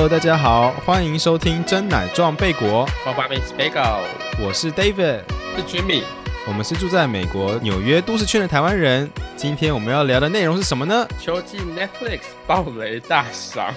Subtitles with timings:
[0.00, 4.00] Hello，大家好，欢迎收听真奶撞贝果，Miss Bagel，
[4.42, 5.20] 我是 David，
[5.54, 6.04] 是 Jimmy，
[6.48, 9.10] 我们是住在美国纽约都市圈的台湾人。
[9.36, 11.06] 今天我们要聊的内容是什么呢？
[11.20, 13.74] 秋季 Netflix 暴雷大赏，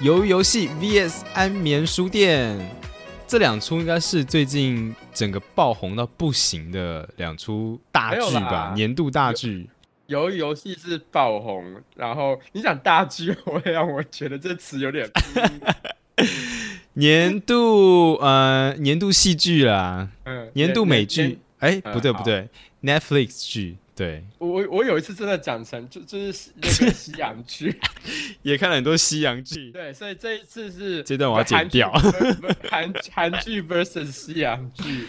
[0.00, 2.58] 鱿鱼游戏 VS 安眠书店，
[3.26, 9.68] 这两出应该是最近整个爆红到不行的两出大剧吧，年度大剧。
[10.08, 15.08] 鱿鱼游戏是爆红，然后你讲大剧，会让我觉得这词有点
[16.94, 22.48] 年度呃年度戏剧啦，嗯，年度美剧，哎，不对不对
[22.82, 24.22] ，Netflix 剧，对。
[24.38, 27.76] 我我有一次真的讲成就就是那个西洋剧，
[28.42, 31.90] 也看了很多西洋剧， 对，所以这一次是这段我要剪掉，
[32.70, 35.06] 韩韩剧 versus 西洋剧。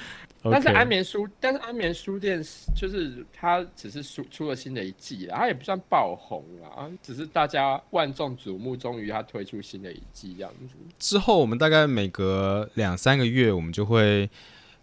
[0.51, 2.43] 但是安眠书，但是安眠书店
[2.75, 10.75] 就是它只是出出了新的一季了，它也不算爆红啊，只是大家万众瞩目，终于它推出新的一季这样子。
[10.99, 14.29] 之后我们大概每隔两三个月，我们就会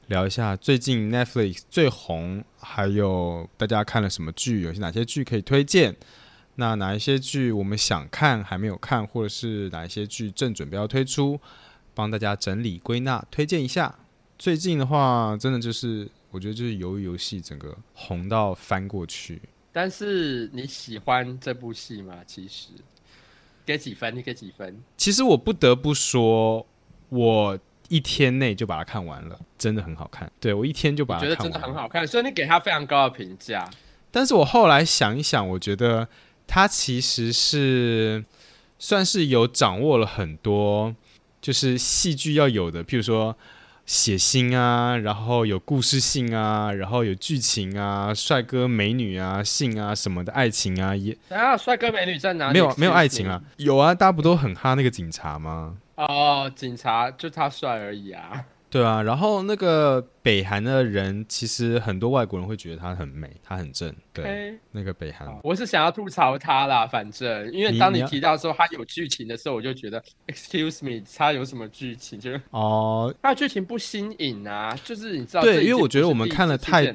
[0.09, 5.95] 聊一下最近 Netflix 最红，还有大家看了什么剧，有些哪些剧可以推荐。
[6.57, 11.41] 那哪一些剧我们想看还没有看，或者是哪一些剧正准备要推出，
[11.95, 13.95] 帮大家整理归纳推荐一下。
[14.43, 19.41] 最近的话，真的就是我觉得就是由于游戏整个红到翻过去。
[19.71, 22.17] 但是你喜欢这部戏吗？
[22.27, 22.71] 其实
[23.65, 24.17] 给几分？
[24.17, 24.83] 你给几分？
[24.97, 26.67] 其实我不得不说，
[27.11, 27.57] 我
[27.89, 30.29] 一天内就把它看完了，真的很好看。
[30.41, 33.71] 对我一天就把它觉得真的很好看，所以你给他非常高的评价。
[34.11, 36.09] 但是我后来想一想，我觉得
[36.49, 38.25] 他其实是
[38.77, 40.97] 算是有掌握了很多，
[41.41, 43.37] 就是戏剧要有的，譬如说。
[43.85, 51.17] 血腥啊，然后有故事性啊，然后有剧情啊，帅哥美女啊，性啊什么的爱情啊也。
[51.29, 52.53] 啊，帅哥美女在哪里？
[52.55, 55.77] 没有没有爱情啊，有啊，大家不都很哈那个警察吗？
[55.97, 58.45] 哦，警察就他帅而已啊。
[58.73, 63.95] 对啊，然后那个北韩的人，其实很多外国人会觉得他很美，他很正。
[64.15, 72.19] 对，那个北韩，我是想要吐槽他啦，反正因为当你提到说他有剧情的时候，我就觉得，excuse me，他有什么剧情？
[72.19, 76.95] 就是哦，他的剧情不新颖啊，就是你知道，对，因为我觉得我们看了太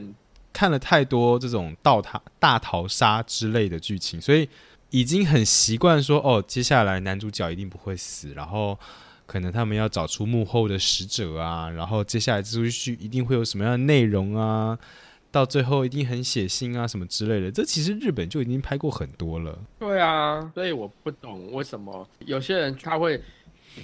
[0.51, 4.49] 看了太多这种倒塔大逃杀之类的剧情，所以
[4.89, 8.79] 已经很习惯说，哦，接下来男主角一定不会死，然后。
[9.27, 14.79] 可能他们要找出幕后的使者啊，然后接下来这出剧一定会有什么样的内容啊？
[15.29, 17.51] 到最后一定很血腥啊，什么之类的。
[17.51, 19.59] 这其实日本就已经拍过很多了。
[19.77, 23.21] 对啊，所以我不懂为什么有些人他会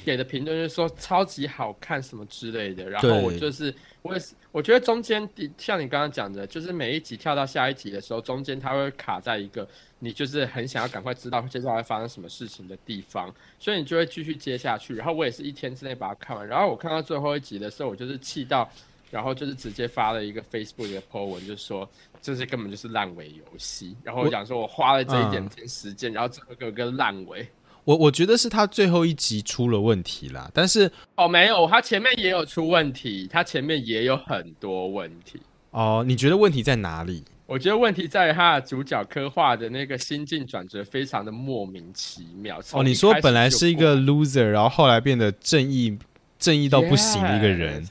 [0.05, 2.89] 给的评论就是说超级好看什么之类的。
[2.89, 5.27] 然后我就是我也是，我觉得中间
[5.57, 9.67] 像你刚刚讲的，就是每一集跳到下一集的时候，中间它会卡在一个。
[9.99, 14.93] 你就是很想要赶快知道接下来发生什么事情的地方，所以你就会继续接下去。
[14.95, 16.45] 然后我也是一天之内把它看完。
[16.45, 18.69] 然后我看到最后一集的时候，我就是气到，
[19.09, 21.89] 然后就是直接发了一个 Facebook 的 po 文，就说
[22.21, 23.95] 这些根本就是烂尾游戏。
[24.03, 27.47] 然后我讲说我花了这一点点时间，然后整个个烂尾。
[27.85, 35.39] 我我觉得是他最后一集出了问题啦，但是哦没有，他前面也有出问题，他前面也有很多问题。
[35.71, 37.23] 哦，你觉得问题在哪里？
[37.45, 42.59] 我觉得问题在于他的主角刻画的那个心境转折非常的莫名其妙。
[42.71, 45.97] 哦，你说本来是一个 loser，然后后来变得正义，
[46.39, 47.85] 正义到不行的一个人。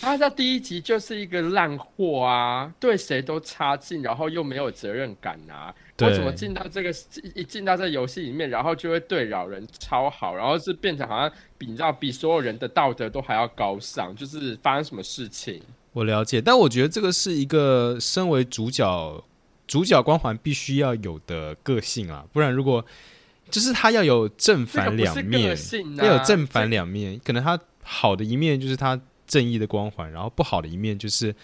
[0.00, 5.74] 他在第一集就是一个烂货啊，对谁都差劲，然后又没有责任感啊。
[6.00, 6.92] 我怎么进到这个
[7.34, 15.62] 一进到这游戏里面，然后就会对老人超好，然后是变成好像比你知道比所有人的道德都还要高尚，就是发生什么事情？
[15.92, 19.24] 我了解，但我觉得这个是一个身为主角
[19.68, 22.84] 主角光环必须要有的个性啊，不然如果
[23.48, 25.56] 就是他要有正反两面，
[25.98, 31.34] 要有正反两面，可能他好的一面就是他正义的光环，然后不好的一面就是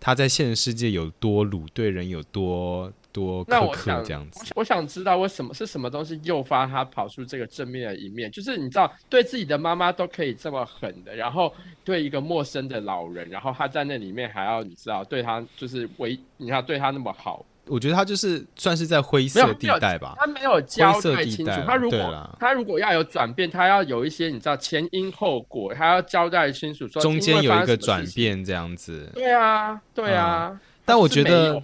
[0.00, 2.92] 他在现实世界有多鲁，对人有多。
[3.16, 8.30] 多苛刻这样子，我想知道为什么是什么东西诱发他跑出这个正面的一面？
[8.30, 11.50] 就是你知道，对自己的妈妈都可以这么狠的，然后
[11.82, 20.14] 对一个陌生的老人，然后他在那里面还要你知道对他就是为你要对他那么好，我觉得他就是算是在灰色地带吧。
[20.18, 29.10] 他没有交代清楚，他如果他如果要有转变，他要有一些你知道前因后果，他要交代清楚说中间有一个转变这样子。
[29.14, 30.58] 对啊，对啊。
[30.84, 31.60] 但我觉得，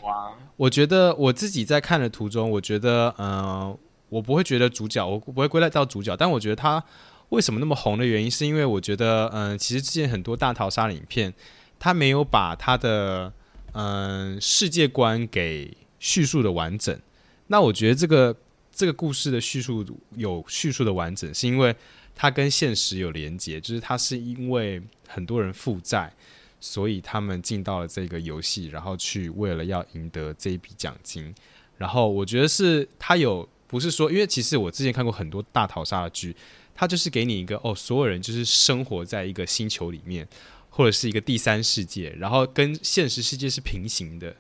[0.56, 3.78] 我觉得我自己在看的途中，我觉得，嗯，
[4.08, 6.16] 我不会觉得主角，我不会归类到主角。
[6.16, 6.82] 但我觉得他
[7.28, 11.32] 为什么那么红的原因，是因为我觉得，嗯，其实之前很多大逃杀的影片，
[11.78, 13.32] 他没有把他的，
[13.74, 15.72] 嗯，世界观给
[16.02, 17.00] 叙述的完整。
[17.46, 18.36] 那我觉得这个
[18.72, 21.74] 这个故事的叙述有叙述的完整，是因为
[22.14, 26.12] 它跟现实有连接，就是它是因为很多人负债，
[26.60, 31.32] 所以他们进到了这个游戏，然后去为了要赢得这一笔奖金。
[31.78, 36.34] 然后我觉得是它有，不是说，因为其实我之前看过很多大逃杀的剧，
[36.74, 40.26] 它就是给你一个哦，所有人就是生活在一个星球里面，
[40.70, 44.34] 或者是一个第三世界，然后跟现实世界是平行的，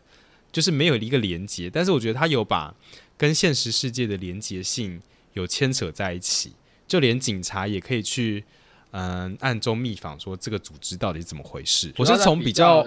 [0.52, 1.68] 就是没有一个连接。
[1.68, 2.72] 但是我觉得他有把
[3.16, 5.00] 跟现实世界的连接性
[5.32, 6.52] 有牵扯在一起。
[6.86, 8.44] 就连警察也可以去，
[8.90, 11.90] 嗯，暗中密访说这个组织到底怎么回事。
[11.96, 12.86] 我是从比较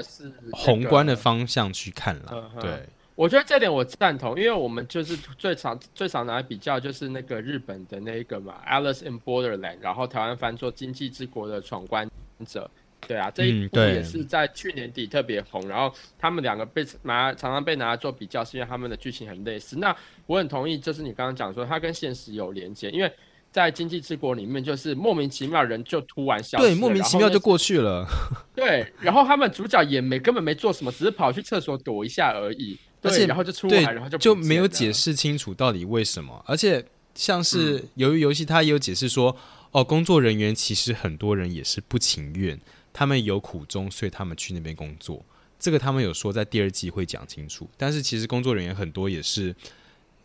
[0.52, 2.52] 宏观的方向去看了。
[2.62, 12.08] 对，我觉得这点我赞同，因为我们就是最常最常拿来比较，就是那个日本的那一个嘛，《Alice in Borderland》，然后台湾翻作《经济之国的闯关
[12.46, 12.70] 者》。
[13.08, 19.78] 对啊，这一部也是在去年底特别红，然后他们两个被拿常常被拿来做比较，是因为他们的剧情很类似。
[19.78, 19.96] 那
[20.28, 23.12] 我很同意，就是你刚刚讲说它跟现实有连接，因为。
[23.52, 28.06] 在经济之国里面，就是莫名其妙人就突然消失，对，莫名其妙就过去了。
[28.54, 32.78] 对，然后他们主角也没根本没做什么，只是跑去厕所躲一下而已。
[33.02, 36.44] 而且，然后就出来，然后就就没有解释清楚到底为什么。
[36.46, 39.38] 而且，像是由于游戏，他也有解释说，
[39.72, 42.60] 哦，工作人员其实很多人也是不情愿，
[42.96, 45.22] 他们有苦衷，所以他们去那边工作。
[45.60, 47.70] 这个他们有说在第二季会讲清楚。
[47.76, 49.54] 但是，其实工作人员很多也是。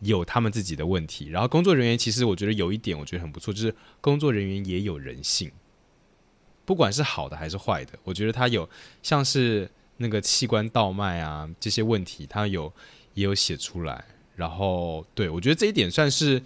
[0.03, 5.51] 有他们自己的问题，然后工作人员其实我觉得有一点我觉得很不错，就是工作人员也有人性，
[6.65, 8.67] 不管是好的还是坏的，我觉得他有
[9.03, 12.73] 像是那个器官倒卖啊这些问题，他有
[13.13, 14.03] 也有写出来，
[14.35, 16.41] 然后对我觉得这一点算是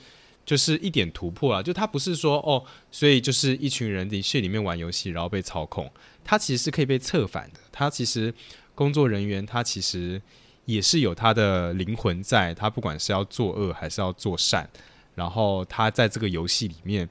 [0.45, 2.61] 就是一点突破啊，就他不是说哦，
[2.91, 5.89] 所以就是一群人的去里面玩游戏然后被操控，
[6.25, 8.33] 他其实是可以被策反的，他其实
[8.73, 10.21] 工作人员他其实。
[10.65, 14.67] 也是有他的灵魂在，他不管是要作恶还是要做善，
[15.13, 17.07] 然后他在这个游戏里面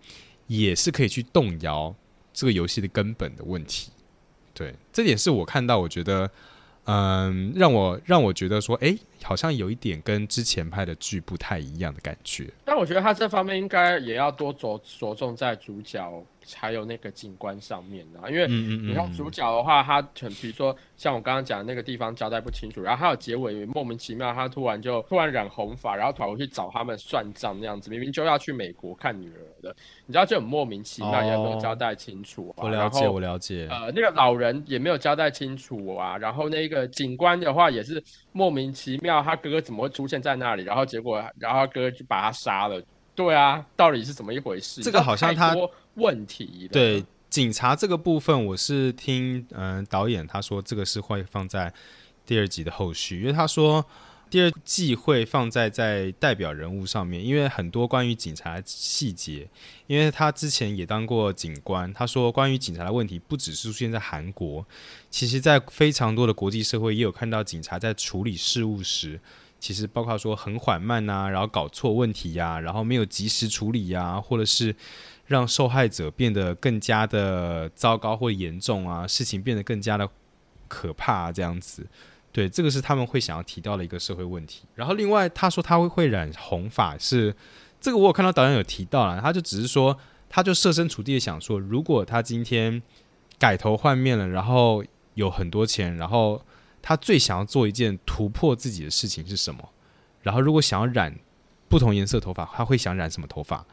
[0.48, 1.94] 也是可以去动摇
[2.32, 3.92] 这个游戏的根本的问题。
[4.52, 6.28] 对，这点是我看到，我觉得，
[6.86, 12.48] 嗯，让我让我觉得说，哎，好像有一点跟之前拍的剧不太一样的感觉。
[12.64, 16.24] 但我觉得他这方面应该也要多着着重在主角。
[16.56, 29.74] 还有那个景观上面啊，因为你看主角的话，他很比如说像我刚刚讲的那个地方交代不清楚，然后还有结尾莫名其妙，他突然就突然染红发，然后跑回去找他们算账那样子，明明就要去美国看女儿的，
[30.04, 32.54] 你知道就很莫名其妙，也没有交代清楚。
[32.58, 33.66] 我了解，我了解。
[33.70, 40.64] 呃，那个老人也没有交代清楚啊，然后那个警官的话也是莫名其妙，他哥哥怎么会出现在那里？
[40.64, 42.82] 然后结果，然后他哥哥就把他杀了。
[43.14, 44.82] 对啊，到底是怎么一回事？
[44.82, 45.54] 这个好像他。
[45.96, 51.72] 问题对警察这个部分，我是听嗯导演他说这个是会放在
[52.26, 53.86] 第二集的后续，因为他说
[54.34, 59.48] 第二季会放在在代表人物上面，因为很多关于警察细节，
[59.86, 64.66] 因为他之前也当过警官，他说关于警察的问题不只是出现在韩国，
[65.08, 69.20] 其实在非常多的国际社会也有看到警察在处理事务时，
[69.60, 74.74] 其实包括说很缓慢呐，然后搞错问题呀，然后没有及时处理呀，或者是。
[75.26, 80.06] 让受害者变得更加的糟糕或严重啊，事情变得更加的
[80.68, 81.86] 可怕，这样子，
[82.34, 84.64] 对，这个是他们会想要提到的一个社会问题。
[84.74, 87.32] 然后另外他说他会会染红发，是
[87.80, 89.96] 这个我有看到导演有提到了，他就只是说，
[90.28, 92.82] 他就设身处地的想说，如果他今天
[93.38, 96.44] 改头换面了，然后有很多钱，然后
[96.82, 99.68] 他最想要做一件突破自己的事情是什么？
[100.22, 101.16] 然后如果想要染
[101.68, 103.64] 不同颜色头发，他会想染什么头发？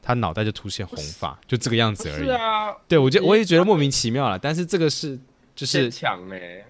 [0.00, 2.24] 他脑袋就出现红发，就这个样子而已。
[2.24, 4.38] 是啊，对我觉我也觉得莫名其妙了。
[4.38, 5.18] 但是这个是
[5.54, 6.64] 就是抢嘞，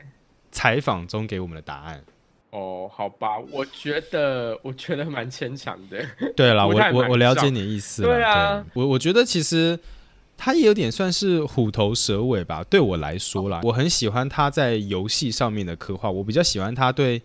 [0.50, 2.02] 采访中给我们的答案。
[2.50, 6.02] 哦，好吧，我觉得 我觉得蛮牵强的。
[6.34, 8.02] 对了，我我我了解你的意思。
[8.02, 9.78] 对啊，我我觉得其实
[10.36, 12.64] 他也有点算是虎头蛇尾吧。
[12.64, 17.20] 对我来说啦，我很喜欢他在游戏上面的刻画，我比较喜欢他对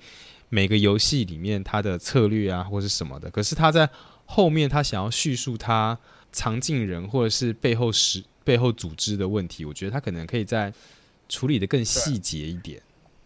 [0.50, 3.32] 每个游戏里面他的策略啊，或是什么的。
[3.32, 3.89] 可是他在
[4.25, 5.98] 后面他想要叙述他
[6.34, 10.74] 藏进人或者是背后实背后组织的问题，我觉得他可能可以在
[11.30, 12.82] 处理的更细节一点。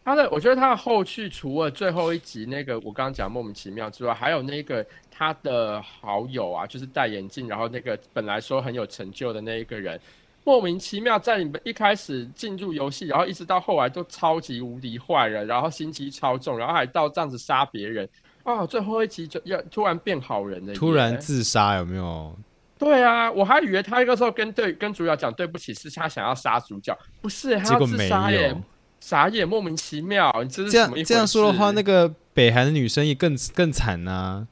[0.07, 9.99] 他的我觉得他的后续除了最后一集那个我刚刚讲莫名其妙之外，还有那个他的好友啊，就是戴眼镜，然后那个本来说很有成就的那一个人，
[10.45, 18.07] 莫名其妙在你们一开始进入游戏，然后一直到后来都超级无敌坏人，然后心机超重，然后还到这样子杀别人。
[18.43, 22.33] 啊，最后一集就要突然变好人了，突然自杀有没有？
[22.79, 28.55] 对啊，我还以为他那个时候跟对跟主角讲对不起，是他想要杀主角，不是他要自杀耶，
[28.99, 34.45] 傻眼，莫名其妙，你这是这样这样说的话，那个北韩的女生也更更惨呐，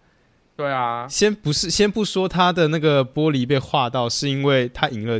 [0.56, 5.20] 对啊，先不是先不说她的那个玻璃被划到，是因为她赢了，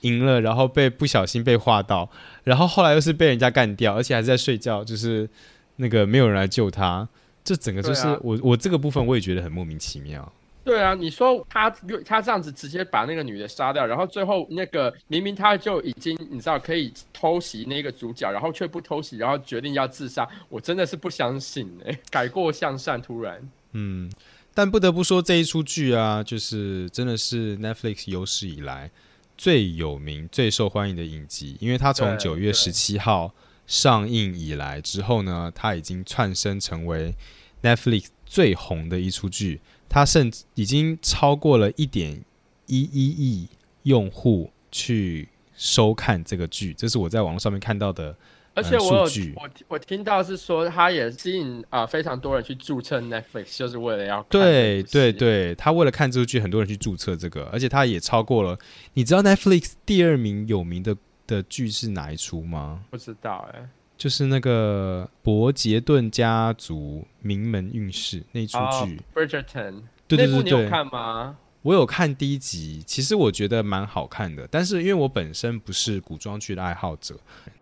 [0.00, 2.08] 赢了，然后被不小心被划到，
[2.44, 5.28] 然后后来又是被人家干掉，而且还是在睡觉，就是
[5.76, 7.06] 那个没有人来救她，
[7.44, 10.32] 这整个就是我我这个部分我也觉得很莫名其妙。
[10.62, 11.70] 对啊，你说他
[12.04, 23.40] 他这样子直接把那个女的杀掉，然后最后那个明明他就已经你知道可以偷袭那个主角，然后却不偷袭，然后决定要自杀，我真的是不相信哎，改过向善突然。
[23.72, 24.10] 嗯，
[24.52, 28.90] 但不得不说这一出剧啊，就是真的是 Netflix 有史以来
[29.38, 33.32] 最有名、最受欢迎的影集，因为它从九月十七号
[33.66, 37.14] 上映以来之后呢，它已经窜升成为
[37.62, 39.60] Netflix 最红的一出剧。
[39.90, 42.22] 它甚至已经超过了一点
[42.66, 43.48] 一一亿
[43.82, 48.16] 用户去收看这个剧，这是我在网络上面看到的。
[48.52, 58.58] 而且我有我我听到是说，它也吸引啊非常多人去注册 Netflix，就是为了要对对对，他为了看这部剧，很多人去注册这个，而且它也超过了。
[58.94, 62.84] 你知道 Netflix 第二名有名的的剧是哪一出吗？
[62.90, 63.68] 不知道哎。
[64.00, 71.36] 就是那个伯杰顿家族名门运势那出剧，Bridgerton，对对对对，你有看吗？
[71.60, 77.14] 我有看第一集，其实我觉得蛮好看的，但是因为我本身不是古装剧的爱好者，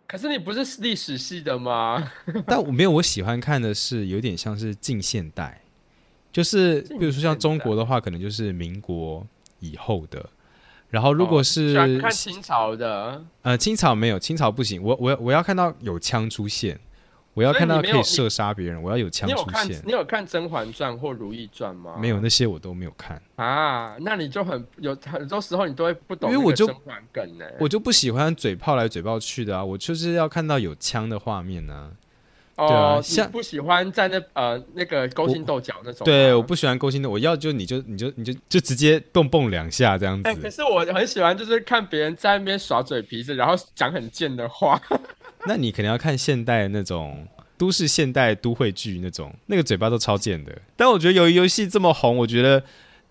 [0.07, 2.13] 可是你不是历史系的吗？
[2.47, 5.61] 但我没有，我喜欢看的是有点像是近现代，
[6.31, 9.27] 就是比如说像中国的话，可能就是民国
[9.59, 10.25] 以后的。
[10.91, 14.83] 然后，如果是看清朝的，呃，清朝没有，清朝不行。
[14.83, 16.81] 我我我要看到有枪出现，
[17.35, 19.83] 我要看到可以射杀别人，我要有枪出现。
[19.85, 21.97] 你有看《甄嬛传》或《如懿传》吗？
[22.01, 23.97] 没有，那些我都没有看啊。
[24.01, 26.67] 那你就很有很多时候你都会不懂，因为我就
[27.13, 31.93] 梗呢，我就不喜欢嘴炮来嘴炮去的啊，我就是要看到有枪的画面呢。
[32.59, 36.05] 哦，像不喜欢在那呃那个勾心斗角那种。
[36.05, 40.35] 对，我不喜欢勾心斗，我要就你就你就你就就直接蹦蹦两下这样子。
[40.35, 44.81] 可是我很喜欢，就是看别人在那边耍嘴皮子，然后讲很贱的话。
[45.47, 50.53] 那你可能要看现代那种都市现代都会剧那种，那个嘴巴都超贱的。
[50.77, 52.63] 但我觉得由于游戏这么红，我觉得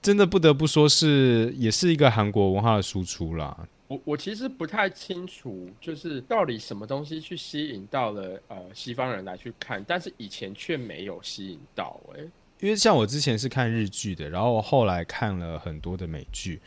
[0.02, 3.58] 真的不得不说是也是一个韩国文化的输出啦。
[3.88, 12.22] 我我其实不太清楚，就是到底什么东西去吸引到了呃西方人来去看，但是以前却没有吸引到哎。
[12.60, 16.60] 因为像我之前是看日剧的，然后后来看了很多的美剧，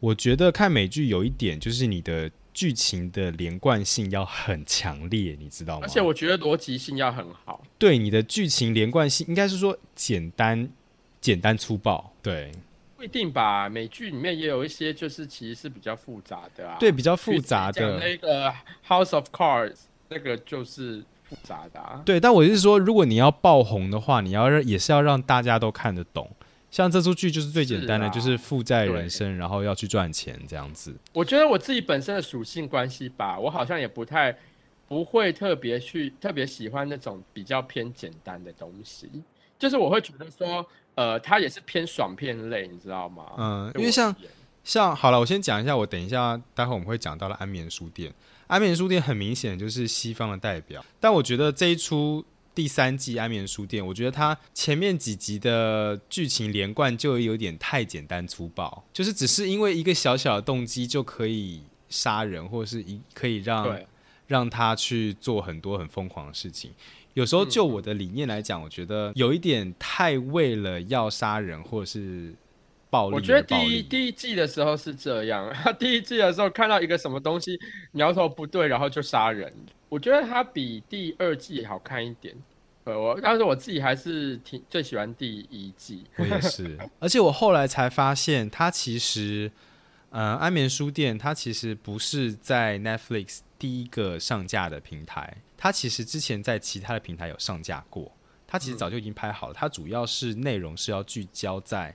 [0.00, 5.86] 我觉得看美剧有一点就是你的剧情的连贯性要很强烈，你知道吗？
[5.86, 7.64] 而且我觉得逻辑性要很好。
[7.78, 10.68] 对，你的剧情连贯性应该是说简单、
[11.20, 12.50] 简单粗暴，对。
[12.98, 16.76] 不一定吧，美剧里面也有一些，就是其实是比较复杂的啊。
[16.80, 17.96] 对，比较复杂的。
[18.00, 18.50] 那个
[18.88, 19.72] 《House of Cards》
[20.08, 22.02] 那个就是复杂的啊。
[22.04, 26.28] 对，但我是说，如果你要爆红的话，你要让也是要让大家都看得懂。
[26.72, 30.92] 像这出剧就是最简单的，就是负债人生，然后要去赚钱这样子。
[31.12, 34.36] 我觉得我自己本身的属性关系吧，我好像也不太
[34.88, 39.08] 不会特别去特别喜欢那种比较偏简单的东西，
[39.56, 40.66] 就是我会觉得说。
[40.98, 43.24] 呃，它也是偏爽片类，你知道吗？
[43.38, 44.12] 嗯，因为像
[44.64, 48.12] 像好了，我先讲一下，我等一下待会我们会讲到的安眠书店。
[48.48, 63.78] 安眠书店很明显就是西方的代表，但我觉得这一出第三季安眠书店，我觉得它前面几集的剧情连贯就有点太简单粗暴，就是只是因为一个小小的动机就可以杀人，或者是一可以让
[64.26, 66.72] 让他去做很多很疯狂的事情。
[67.18, 72.32] 有时候就我的理念来讲，我觉得有一点太为了要杀人或者是
[72.90, 73.16] 暴力。
[73.16, 77.58] 我觉得第一第一季的时候是这样，他 第一季的时候看到一个什么东西
[77.90, 79.52] 苗头不对，然后就杀人。
[79.88, 82.32] 我觉得他比第二季好看一点。
[82.84, 86.04] 呃，我但是我自己还是挺最喜欢第一季。
[86.18, 89.50] 我也是， 而且我后来才发现，它其实
[90.10, 95.38] 呃安眠书店，它其实不是在 Netflix 第一个上架的平台。
[95.60, 98.10] 它其实之前在其他的平台有上架过，
[98.46, 99.52] 它其实早就已经拍好了。
[99.52, 101.94] 它主要是内容是要聚焦在，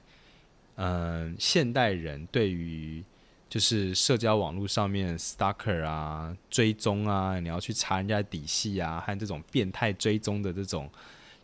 [0.75, 3.01] 嗯，现代人对于
[3.49, 10.89] 就是社交网络上面 stalker 啊、追踪啊，你要去查人家底细啊，和这种变态追踪的这种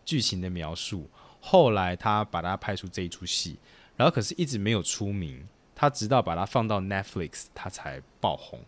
[0.04, 1.10] 剧情的描述。
[1.40, 3.58] 后来他把它拍出这一出戏，
[3.96, 8.60] 然后可是一直没有出名，他直到把它放到 Netflix，他才爆红。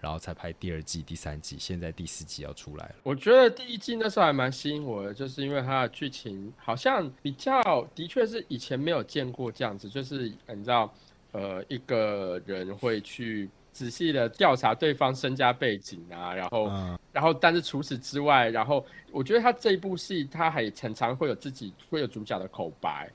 [0.00, 2.94] 然后才拍第二季、第三季，现在第四季要出来了。
[3.02, 10.92] 我觉得第一季那时候还蛮吸引我的，就是因为它的剧情好像比较，的确是以前没有见过这样子，就是你知道，
[11.32, 16.68] 呃，一个人会去仔细的调查对方身家背景啊，然后，
[17.12, 23.10] 然后，但是除此之外，然后我觉得他这一部戏他还常常会有自己会有主角的口白。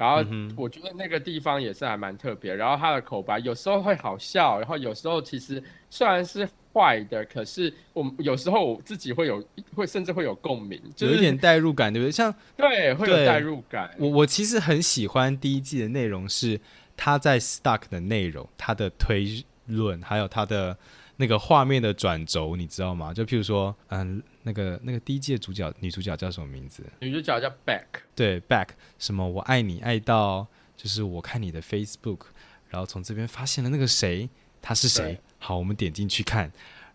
[0.00, 0.24] 然后
[0.56, 2.54] 我觉得那个地方也是还蛮特别。
[2.54, 12.10] 然后他的口白有时候会好笑，然后有时候其实虽然是坏的，可是我有时候我自己会有会甚至会有共鸣，有一点代入感，对不对？
[12.10, 13.94] 像对会有代入感。
[13.98, 16.58] 我我其实很喜欢第一季的内容是
[16.96, 20.76] 他在 Stuck 的内容，他的推论，还有他的。
[21.16, 23.12] 那个画面的转轴，你知道吗？
[23.12, 26.82] 就譬如说，嗯，那个那个第一季主角女主角叫什么名字？
[27.00, 27.84] 女主角叫 Back。
[28.14, 28.68] 对，Back
[28.98, 29.28] 什么？
[29.28, 32.20] 我爱你爱到就是我看你的 Facebook，
[32.68, 34.28] 然后从这边发现了那个谁，
[34.62, 35.20] 他是谁？
[35.38, 36.50] 好，我们点进去看，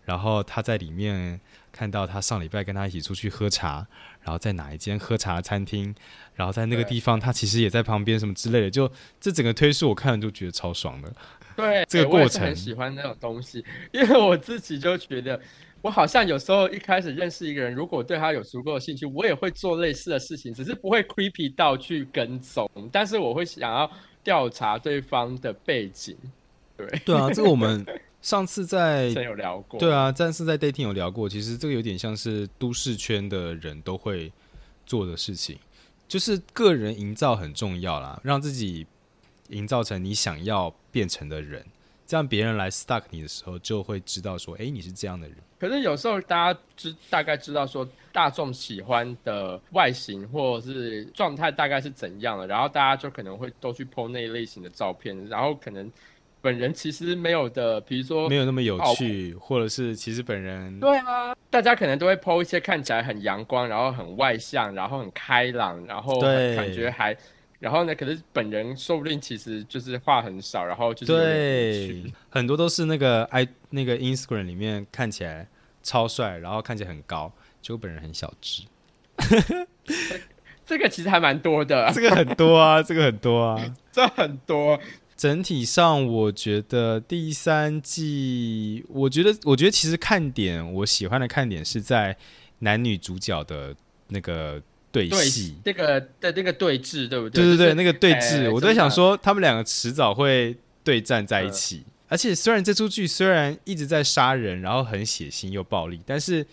[0.06, 1.40] 然后他在里面
[1.72, 3.86] 看到他上礼拜跟他一起出去喝茶，
[4.22, 5.94] 然后在哪一间喝茶餐厅，
[6.36, 11.14] 然后在那个地方他其实也在旁边什么之类的，就这整个推述我看了就觉得超爽的。
[11.56, 15.40] 对，这个过程很喜欢那种东西，因为我自己就觉得，
[15.86, 23.92] 我好像有时候一开始认识一个人，如果对他有足够的兴趣，我也会做类似的事情，只是不会 creepy 到去跟踪，但是我会想要
[24.24, 26.18] 调查对方的背景。
[26.76, 27.86] 对，对啊，这个我们
[28.20, 34.34] 上次在有聊过，对啊，上次在 dating 有聊过，其实这个有点像是都市圈的人都会
[34.88, 35.56] 做的事情，
[36.08, 38.88] 就是个人营造很重要啦，让自己。
[39.50, 41.64] 营造成你想要变成的人，
[42.08, 45.38] 这样别人来 stuck 你的时候，就会知道说，哎，你是这样的人。
[45.68, 55.92] 可是有时候大家知大概知道说，大众喜欢的外形或者是状态大概是怎样的，然后大家就可能会都去 po 那一类型的照片，然后可能
[56.40, 67.18] 本人其实没有的，比如说没有那么有趣，或者是其实本人对啊，大家可能都会 po 一些看起来很阳光，然后很外向，然后很开朗，然后感觉还。
[67.58, 67.96] 然后呢？
[67.96, 75.48] 可是本人说不定其实就是话很少，然后就是对很多都是那个 i 那个 Instagram 里面看起来
[75.86, 78.64] 超帅，然后看起来很高，结果本人很小只。
[80.66, 84.80] 这个其实还蛮多的， 这个很多啊，这个很多啊，这很多。
[85.16, 92.18] 整体上，我觉得第三季，我觉得，我觉得其实看点，我喜欢的看点是在
[92.60, 93.76] 男女主角的
[94.08, 94.62] 那个。
[94.92, 97.44] 对戏，那个的那个对峙，对不对？
[97.44, 100.56] 对对对，那个对峙，我在想说，他们两个迟早会
[100.86, 101.84] 对战在一起。
[102.08, 106.46] 而且，虽然这出剧虽然一直在杀人，然后很血腥又暴力，但是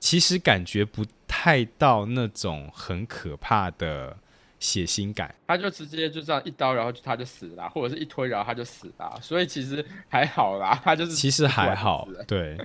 [0.00, 4.16] 其实感觉不太到那种很可怕的
[4.58, 5.34] 血腥感。
[5.46, 9.18] 他就直接就这样一刀，然后他就死了，或者是一推，然后他就死了。
[9.22, 12.58] 所以其实还好啦，他就是其实还好，对。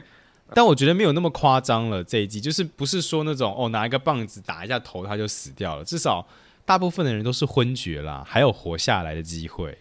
[0.55, 2.03] 但我觉得没有那么夸张了。
[2.03, 5.83] 这一季就是不是说那种哦，拿一个棒子打一下头他就死掉了。
[5.83, 6.27] 至少
[6.65, 9.77] 大部分的人都是昏厥啦，还有活下来的机会。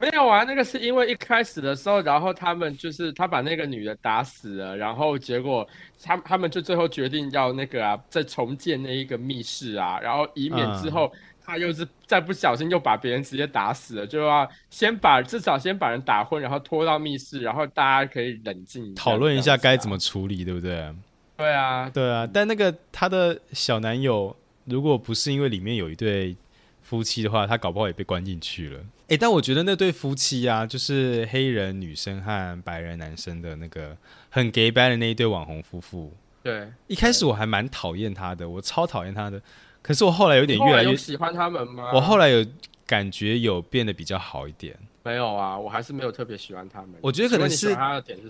[0.00, 5.68] 没有啊，那个是因为一开始的时候，然后他们就是他把那个女的打死了，然后结果
[6.02, 11.12] 他他们就最后决定要那个啊，再重建那一个密室啊，然后以免之后。
[11.42, 20.94] 他又是再不小心又把别人直接打死了，就要先把至少先把人打昏，然后拖到密室，然后大家可以冷静讨论一下该怎么处理，对不对？
[21.36, 22.28] 对啊，对啊。
[22.32, 24.36] 但那个他的小男友，
[24.66, 26.36] 如果不是因为里面有一对
[26.82, 28.80] 夫妻的话，他搞不好也被关进去了。
[29.10, 33.96] 哎，但我觉得那对夫妻啊，就是黑人女生和白人男生的那个
[34.28, 36.12] 很 gay bad 的那一对网红夫妇，
[36.44, 39.42] 对，一开始我还蛮讨厌他的，我超讨厌他的。
[39.82, 41.90] 可是我后来有点越来越喜欢他们吗？
[41.92, 42.46] 我后来有
[42.86, 44.76] 感觉有变得比较好一点。
[45.02, 46.90] 没有啊，我还是没有特别喜欢他们。
[47.00, 47.76] 我觉得可能是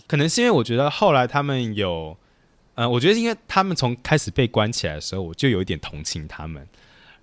[0.07, 2.17] 可能是因为我觉得后来他们有，
[2.75, 6.67] 呃，我觉得因为他们从开始被关起来的时候，我就有一点同情他们，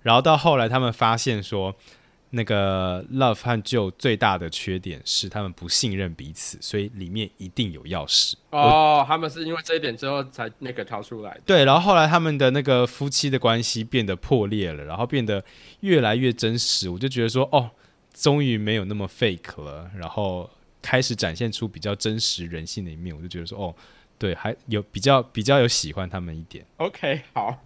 [0.02, 1.74] 然后到后来他们发现说。
[2.30, 8.34] 那个 Love 和 Joe 最大的缺点是他们不信任彼此，所以里面一定有钥匙。
[8.50, 11.38] 哦，他们是因为这一点之后才那个逃出来。
[11.46, 15.42] 对，然后后来他们的那个夫妻的关系变得破裂了，然后变得
[15.80, 16.90] 越来越真实。
[16.90, 17.70] 我就觉得说，哦，
[18.12, 20.50] 终于没有那么 fake 了，然后
[20.82, 23.16] 开始展现出比较真实人性的一面。
[23.16, 23.74] 我就觉得说，哦，
[24.18, 26.64] 对，还有比较比较有喜欢他们一点。
[26.76, 27.64] OK，好。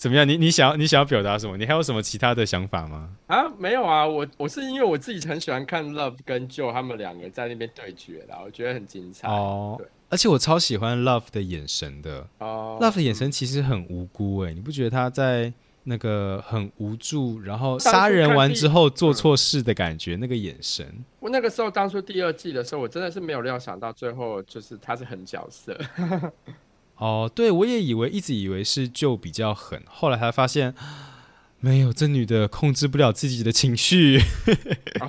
[0.00, 0.26] 怎么样？
[0.26, 1.58] 你你想要你想要表达什么？
[1.58, 3.10] 你还有什么其他的想法吗？
[3.26, 9.74] 啊，没有啊，我我是因为我自己很喜欢看 Love 跟 Joe 他们两个在那边对决的，我觉得很精彩哦。
[9.76, 20.86] 对，而且我超喜欢 Love 的眼神的哦，Love 的眼神其实很无辜哎，你不觉得他在那个很无助，然后杀人完之后做错事的感觉，那个眼神？
[21.18, 25.78] 我那个时候当初第二季的时候，我真的是没有料想到最后就是他是狠角色。
[27.00, 30.74] 哦，对，我也以为一直以为是就比较狠，后来才发现
[31.60, 34.20] 没有，这女的控制不了自己的情绪。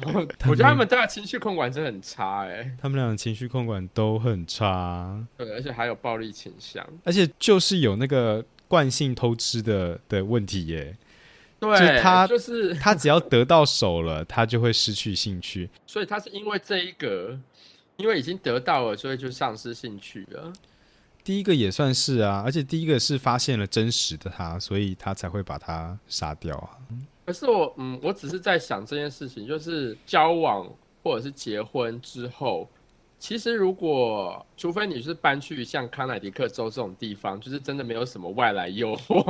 [0.48, 10.96] 我觉得他们家情绪控管真的很差，哎，他们俩情绪控管都很差，对，而且还有暴力倾向，而且就是有那个惯性偷吃的的问题耶。
[11.60, 15.70] 对，他就是他 只要得到手了，他就会失去兴趣。
[15.86, 17.38] 所以他是因为这一个，
[17.98, 20.52] 因为已经得到了，所以就丧失兴趣了。
[21.24, 26.78] 第一个也算是啊，而且第一个是发现了真实的他，所以他才会把他杀掉啊。
[27.26, 30.68] 可是我，嗯，我只是在想这件事情，就是交往
[31.04, 32.70] 或者是结婚之后。
[33.22, 39.24] 其实，如果除非你是搬去像康乃狄克州这种地方，就是真的没有什么外来诱惑，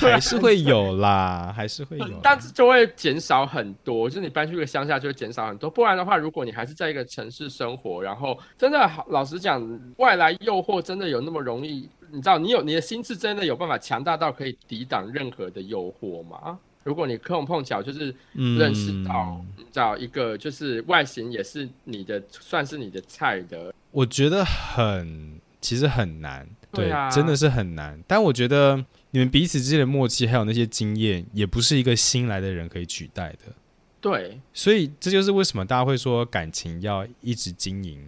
[0.00, 4.08] 还是会有啦，还是会有，但是就会减少很多。
[4.08, 5.68] 就是你搬去个乡下，就会减少很多。
[5.68, 9.62] 不然的话，如果你还是在一个城市生活，然后真的老实讲，
[9.98, 11.86] 外来诱惑真的有那么容易？
[12.10, 16.58] 你知道，你有你的心智真的有办法强大到可以抵挡任何的诱惑吗？
[16.88, 28.02] 如果你碰碰巧就是认识到找一个就是外形也是你的算是你的菜的，我觉得很其实很难，对啊，真的是很难。
[28.06, 33.52] 但我觉得你们彼此之间的默契还有那些经验，也不是一个新来的人可以取代的。
[34.00, 38.02] 对，所以这就是为什么大家会说感情要一直经营，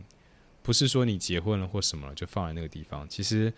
[0.62, 3.06] 不是说你结婚了或什么了就放在那个地方。
[3.10, 3.52] 其实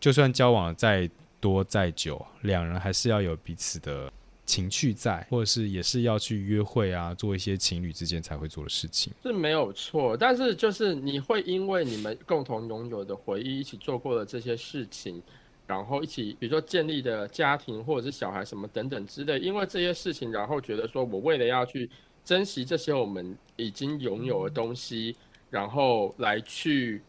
[0.00, 1.08] 就算交往再
[1.38, 4.10] 多再久，两人还是要有彼此的。
[4.46, 10.16] 情趣在，或者是也是要去约会啊，做一些情侣之间才会做的事情，是没有错。
[10.16, 15.22] 但是就是你会因为你们共同拥有的回忆，一起做过的这些事情，
[15.66, 21.88] 然后一起比如说建立的家庭或者是小孩什么等等之类，因为这些事情，然后觉得说我为了要去
[22.22, 25.16] 珍惜这些我们已经拥有的东西，
[25.48, 27.00] 然后来去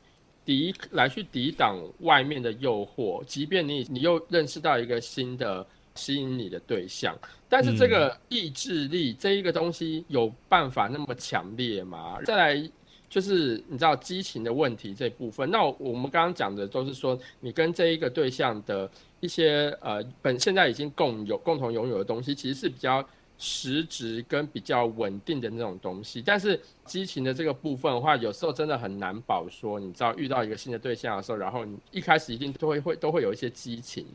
[0.45, 5.67] 抵来去抵挡外面的诱惑，即便你你又认识到一个新的。
[5.95, 12.17] 吸引你的对象，但是这个意志力这一个东西有办法那么强烈吗？
[12.25, 12.69] 再来
[13.09, 15.49] 就是你知道激情的问题这部分。
[15.49, 18.89] 那我们刚刚讲的都是说你跟这一个对象的
[19.21, 26.21] 一些呃本现在已经共有共同拥有的东西，其实是比较实质跟比较稳定的那种东西。
[26.21, 34.05] 但是激情的这个部分的话，有时候真的很难保说，你知道遇到一个新的对象的时候，然后你一开始一定都会会都会有一些激情。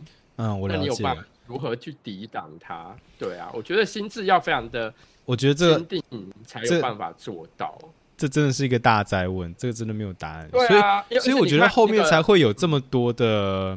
[0.40, 1.04] 嗯，我了解。
[1.46, 2.94] 如何去抵挡它？
[3.18, 6.02] 对啊，我觉得心智要非常的，我觉得坚定
[6.46, 7.76] 才有办法做到。
[8.16, 10.48] 这真的是一个大灾问，这个真的没有答案。
[10.52, 13.74] 对啊，所以我觉得后面才会有这么多的，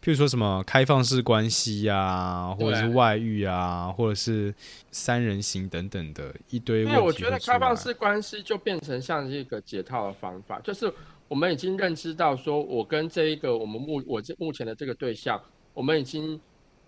[0.00, 4.54] 譬如说什么开放式关系啊，或者是外遇啊，或者是
[4.92, 6.84] 三人行等等的一堆。
[6.84, 10.92] 因为我觉得开放式关系就变成像一个解套的方法，就是
[11.26, 15.40] 我们已经认知到，说我跟这一个我们目我这目前的这个对象，
[15.78, 16.40] 我们已经。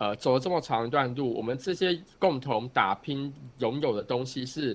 [0.02, 4.74] 呃，走了这么长一段路，我们这些共同打拼拥有的东西是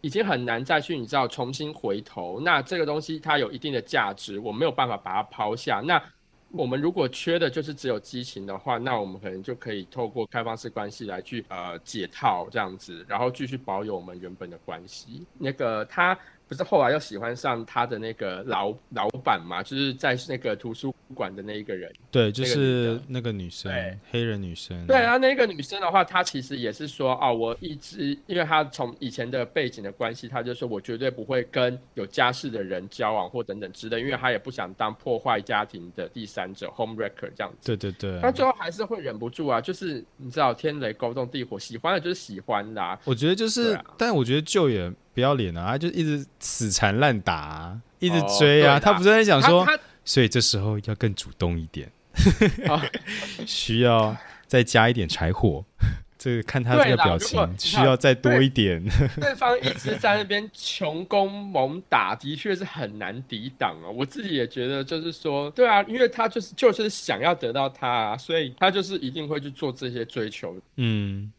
[0.00, 2.40] 已经很难再去，你知道重新回头。
[2.40, 5.80] 那这个东西它有一定的价值，我没有办法把它抛下。
[5.80, 6.02] 那
[6.50, 15.24] 我们如果缺的就是只有激情的话，那我们可能就可以透过开放式关系来去呃解套这样子，然后继续保有我们原本的关系。
[15.38, 16.18] 那个他。
[16.46, 19.62] 不是后来又喜欢上他的那个老老板嘛？
[19.62, 21.90] 就是在那个图书馆的那一个人。
[22.10, 23.72] 对，就是那个女生，
[24.10, 24.86] 黑人女生。
[24.86, 37.74] 对啊，那个女生的话，她其实也是说，哦，我一直，因为她从以前的背景的关系，她就说我绝对不会跟有家室的人交往或等等之类，因为她也不想当破坏家庭的第三者 （home wrecker） 这样子。
[37.74, 38.20] 对对对。
[38.20, 42.98] 她最后还是会忍不住啊，就是你知道，天雷勾动地火，喜欢的就是喜欢的。
[43.04, 44.92] 我觉得就是，但我觉得就也。
[45.14, 45.72] 不要脸啊！
[45.72, 48.80] 他就一直死缠烂打，一直追啊。
[48.80, 49.66] 他不是在想说，
[50.04, 51.90] 所以这时候要更主动一点，
[53.46, 55.64] 需要再加一点柴火。
[56.16, 58.82] 这个看他这个表情，需要再多一点。
[59.20, 63.90] 对方一直在那边穷攻猛打，的确是很难抵挡啊。
[63.90, 70.56] 我自己也觉得，就是说，对啊，因为他就是就是想要得到他，啊所以他就是一定会去做这些追求。
[70.76, 71.30] 嗯。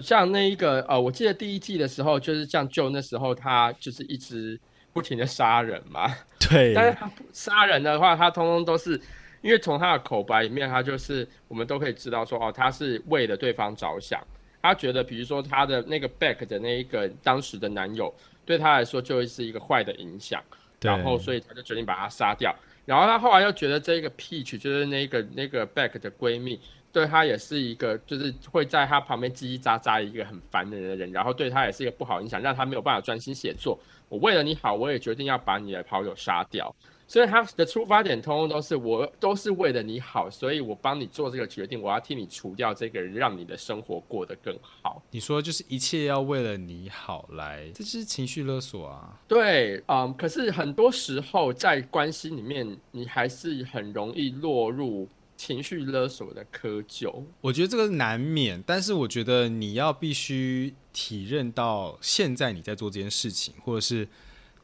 [0.00, 4.58] 像那一个呃，我记得第一季的时候，就是像就那时候他就是一直
[4.92, 6.10] 不停的杀人嘛。
[6.40, 6.72] 对。
[6.74, 8.98] 但是他杀人的话，他通通都是
[9.42, 14.18] 因为从他的口白里面，他就是我们都可以知道说，哦，他是为了对方着想。
[14.62, 18.14] 他觉得，比如说他的那个 back 的那一个当时的男友，
[18.46, 20.40] 对他来说就会是一个坏的影响。
[20.80, 22.54] 然后，所以他就决定把他杀掉。
[22.84, 26.60] 然后他后来又觉得这个 peach 就是那个那个 back 的闺蜜。
[26.92, 33.78] 对他也是一个，就是会在他旁边叽叽喳喳一个很烦的人的人，然后对他也是一个不好影响，让他没有办法专心写作。
[34.10, 36.74] 我为了你好，我也决定要把你的好友杀掉。
[37.08, 45.02] 所以他的出发点通通都是我都是为了你好，所以我帮你做这个决定，我要替你除掉这个人，让你的生活过得更好。
[45.10, 49.18] 你说就是一切要为了你好来，这是情绪勒索啊。
[49.28, 55.08] 对，嗯，可是很多时候在关系里面，你还是很容易落入。
[55.44, 57.24] 情绪勒索的窠臼。
[57.40, 64.08] 我觉得这个难免，但是我觉得你要必须体认到现在你在做这件事情，或者是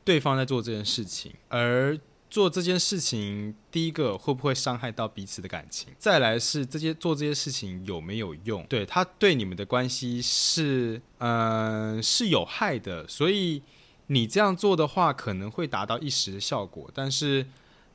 [0.04, 1.98] 对方在做这件事情，而。
[2.30, 5.88] 做这件事情，第一个会不会伤害到彼此的感情？
[5.98, 8.62] 再来是这些做这些事情有没有用？
[8.68, 13.08] 对他对你们的关系是，嗯，是有害的。
[13.08, 13.62] 所以
[14.08, 17.46] 你这样做的话，可能会达到一时的效果，但是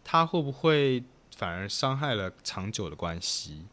[0.04, 1.04] 他会不会
[1.36, 3.65] 反而伤害了长久的关系？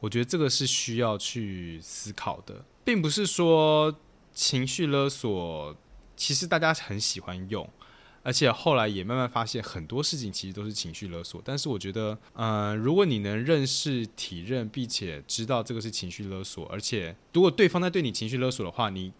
[0.00, 3.94] 我觉得这个是需要去思考的，并不是说
[4.32, 5.76] 情绪勒索，
[6.16, 7.68] 其实大家很喜欢用。
[8.24, 11.40] 而且后来也慢慢发现，很多事情其实都是情绪勒索。
[11.42, 19.12] 但是我觉得，呃，如果你能认识、体认，并且知道这个是情绪勒索，而且如果对方在对你情绪勒索的话，你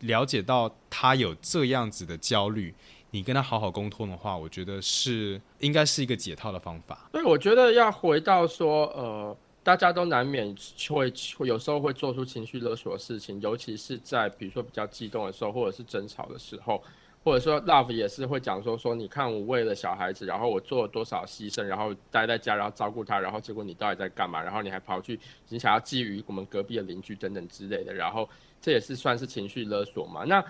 [0.00, 2.74] 了解到他有这样子的焦虑，
[3.10, 7.08] 你跟他好好沟通的话，我觉得是应该是一个解套的方法。
[7.12, 10.54] 对，我觉得要回到说，呃，大家都难免
[10.88, 11.12] 会
[11.46, 16.82] 有时候会做出情绪勒索的事情，尤其是在比如说比较激动的时候，或者是争吵的时候。
[17.24, 24.40] 或者说，Love 也是会讲说说，你看我为了小孩子，然后我做了多少牺牲，然后待在家，然后照顾他，然后结果你到底在干嘛？
[24.40, 28.28] 然后你还跑去，你想要觊觎我们隔壁的邻居等等之类的，然后
[28.60, 30.22] 这也是算是情绪勒索嘛？
[30.22, 30.40] 那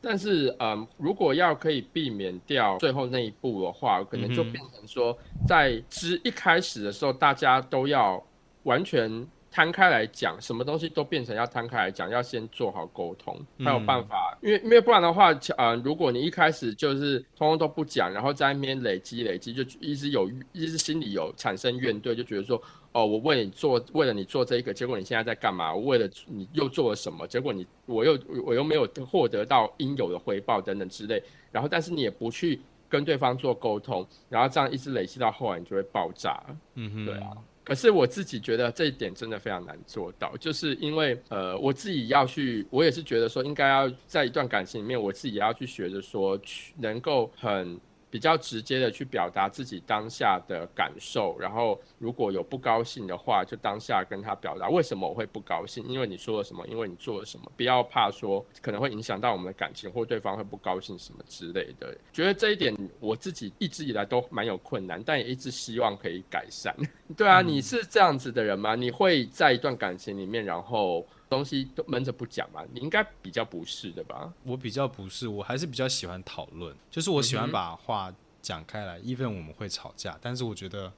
[0.00, 8.22] 但是，嗯，如果要可以避免掉最后那一步的话，可能就变成说，在之一开始的时候，大家都要
[8.64, 9.26] 完全。
[9.48, 14.36] 摊开来讲，什么东西都变成要摊开来讲，要先做好沟通，才有办法。
[14.42, 22.60] 因为因为不然的话，嗯，如果你一开始就是通通都不讲，然后在那边累积累积，就一直有一直心里有产生怨怼，就觉得说，
[22.96, 25.74] 哦，我为你做，为了你做这一个，结果你现在在干嘛？
[25.74, 27.26] 我为了你又做了什么？
[27.26, 31.22] 结果你我又我又没有获得到应有的回报等等之类。
[31.52, 36.42] 然后，但是你也不去跟对方做沟通，然后这样一直累积到后来，你就会爆炸。
[36.76, 37.32] 嗯哼，对啊。
[37.62, 47.78] 可是我自己觉得这一点真的非常难做到，就是因为呃，我自己要去，我也是觉得说，应该要在一段感情里面，我自己也要去学着说，去能够很。
[48.10, 61.96] 比较直接的去表达自己当下的感受，然后如果有不高兴的话，就当下跟他表达为什么我会不高兴，因为你说了什么，因为你做了什么，不要怕说可能会影响到我们的感情，或对方会不高兴什么之类的。
[62.12, 66.74] 觉得这一点我自己一直以来都蛮有困难，但也一直希望可以改善。
[67.16, 68.74] 对啊，你是这样子的人吗？
[68.74, 71.06] 你会在一段感情里面，然后。
[71.28, 74.32] 东西都闷着不讲嘛，你应该比较不是的吧？
[74.44, 79.00] 我比较不是，我还是比较喜欢讨论，就是我喜欢把话讲开来。
[79.00, 80.92] even 我们会吵架，但是我觉得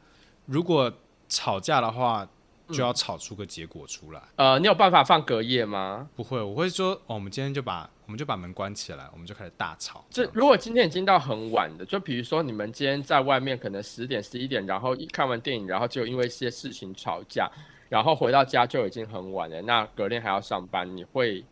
[0.47, 0.93] 如果
[1.29, 2.29] 吵架的话，
[2.71, 4.23] 就要吵出个结果出来。
[4.37, 6.09] 呃，你有办法放隔夜吗？
[6.15, 10.05] 不会，我会说，哦，我们今天就把我们就把门关起来，我们就开始大吵。
[10.11, 17.51] 这如果今天已经到很晚的，就比如说你们今天在外面可能十点十一点，然后一看完电影，然后就因为一些事情吵架。
[17.89, 21.45] 然后回到家就已经很晚了，那隔天还要上班，你会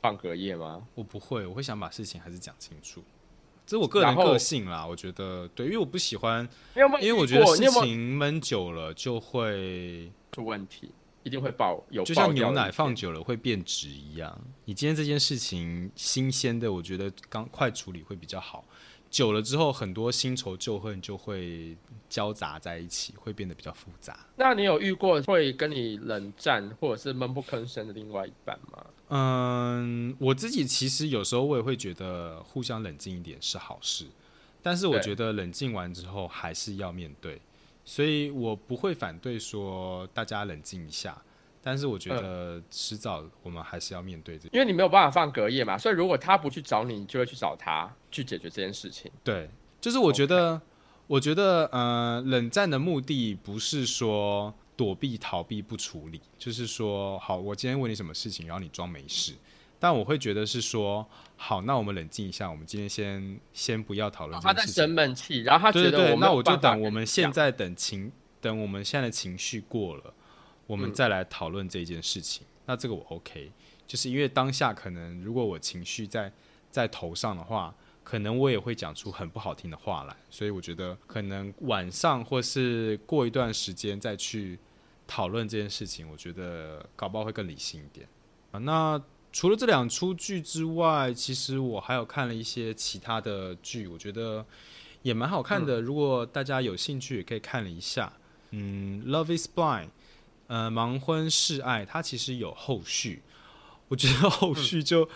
[0.00, 0.82] 放隔夜吗？
[0.94, 3.02] 我不会，我会想把事情还是讲清楚，
[3.66, 4.86] 这是我个人个性啦。
[4.86, 10.90] 我觉得对，因为我不喜欢，因为我觉得事情闷久了就会出问题，
[11.22, 14.40] 一定会爆，有就像牛奶放久了会变质一样。
[14.64, 18.64] 你今天这件事情新鲜的，我觉得刚快处理会比较好。
[19.12, 21.76] 久了之后，很多新仇旧恨就会
[22.08, 24.26] 交杂在一起，会变得比较复杂。
[24.36, 28.86] 那你有遇过会跟你冷战或者是闷不吭声的另外一半吗？
[29.10, 34.06] 嗯，我自己其实有时候我也会觉得互相冷静一点是好事，
[34.62, 37.38] 但是我觉得冷静完之后还是要面对，
[37.84, 41.22] 所以我不会反对说大家冷静一下。
[41.64, 49.10] 但是我觉得迟早我们还是要面对这，因为你没有办法放隔夜嘛，所以如果他不去找你，你就会去找他去解决这件事情。
[49.22, 49.48] 对，
[49.80, 50.60] 就是我觉得，
[51.06, 59.32] 我觉得，呃，冷战的目的不是说躲避、逃避、不处理，就是说，好，我今天问你什么事情，然后你装没事。
[59.78, 61.04] 但我会觉得是说，
[61.36, 64.40] 好，那我们冷静一下，我们今天先先不要讨论。
[64.40, 70.14] 他在生闷气，然后他觉得，那我就等我们现在等情，等我们现在的情绪过了。
[70.66, 73.50] 我们再来讨论这件事情，那这个我 OK，
[73.86, 76.32] 就是因为当下可能如果我情绪在
[76.70, 84.58] 在头上的话，可能我也会讲出很不好听的话来，所以我觉得可能晚上或是过一段时间再去
[85.06, 88.08] 讨论这件事情，我觉得搞不好会更理性一点
[88.52, 88.58] 啊。
[88.60, 94.44] 那除了这两出剧之外，其实我还有看了一些其他的剧，我觉得
[95.02, 95.80] 也蛮好看的。
[95.80, 98.12] 如果大家有兴趣，也可以看了一下。
[98.50, 99.86] 嗯，《Love Is Blind》。
[100.46, 103.22] 呃，盲婚试爱，它其实有后续，
[103.88, 105.08] 我觉得后续就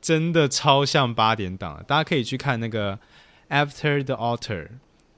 [0.00, 2.96] 真的超像八点档，大家可以去看那个
[3.48, 4.66] 《After the Altar》，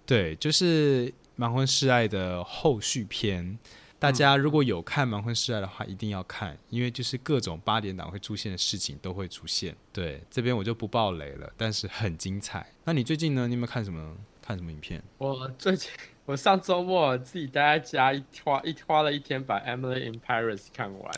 [0.05, 3.59] 对，就是盲婚试爱的后续篇。
[3.99, 9.77] 大家如果有看《盲婚试爱》的话，一定要看，因为就是各种八点档会出现的事情都会出现。
[9.93, 12.67] 对，这边我就不爆雷了，但是很精彩。
[12.83, 13.47] 那你最近呢？
[13.47, 15.01] 你有没有看什么看什么影片？
[15.19, 15.89] 我最近
[16.25, 21.13] 我上周末自己待在家，一花一花了一天把《Emily in Paris》看完。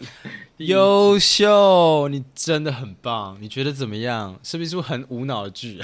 [0.56, 3.36] 优秀，你真的很棒。
[3.38, 4.40] 你觉得怎么样？
[4.42, 5.78] 是不是很无脑的剧？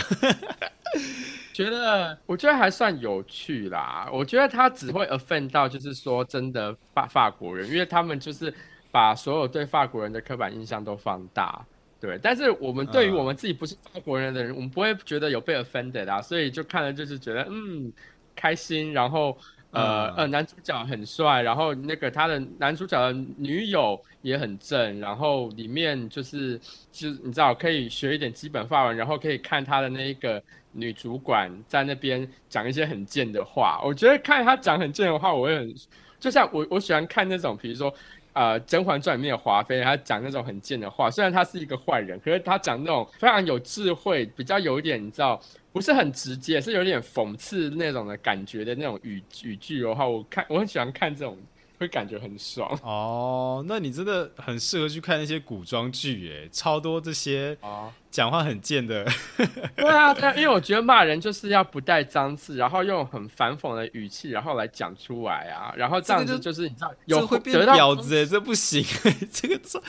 [1.53, 4.09] 觉得我觉得还算有趣啦。
[4.11, 8.53] 我觉得他只会 offend 到，就是说真的法法国人，因为他们就是
[8.91, 11.63] 把所有对法国人的刻板印象都放大。
[12.01, 17.93] 对，但是我们对于我们自己不是法国人的人，我们不会觉得有被 offended 啊，所以就看了就是觉得嗯
[18.41, 19.37] 开心，然后。
[19.73, 33.81] 呃呃，男主角很帅，然后那个他的男主角的女友也很正，然后里面就是就你知道可以学一点基本法文，然后可以看他的那个女主管在那边讲一些很贱的话。
[33.85, 35.73] 我觉得看他讲很贱的话，我会很
[36.19, 37.95] 就像我我喜欢看那种，比如说
[38.41, 45.39] 呃《甄嬛传》里面的华妃，她讲那种很贱的话，虽然她是一个坏人，可是她讲那种非常有智慧，比较有一点你知道。
[45.73, 51.39] 不是很直接，是有点讽刺那种的感觉的那种语语句的话，我看我很喜欢看这种，
[51.81, 52.79] 会感觉很爽。
[52.83, 57.91] 哦，那你真的很适合去看那些古装剧，哎，超多这些哦。
[58.11, 59.07] 讲话很贱的，
[59.77, 68.85] 对啊，对，因为我觉得骂人就是要不带脏字，然后用很反讽的语气，然后来讲出来啊，然后这样子就是你知道，有会变婊子，哎这不行，
[69.31, 69.81] 这个这